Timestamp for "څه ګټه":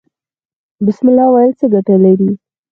1.59-1.95